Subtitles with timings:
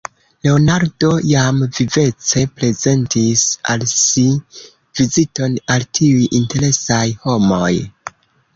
[0.45, 3.43] Leonardo jam vivece prezentis
[3.75, 4.25] al si
[5.01, 7.73] viziton al tiuj interesaj homoj.